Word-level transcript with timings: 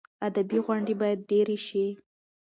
ادبي 0.27 0.57
غونډې 0.65 0.93
باید 1.01 1.19
ډېرې 1.29 1.57
شي. 1.67 1.85